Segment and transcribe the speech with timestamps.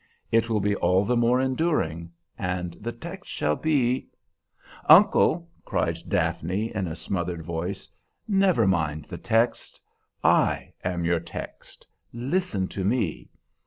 [0.31, 4.07] It will be all the more enduring, and the text shall be"
[4.89, 7.87] "Uncle," cried Daphne in a smothered voice,
[8.27, 9.79] "never mind the text!
[10.23, 11.85] I am your text!
[12.11, 13.29] Listen to me!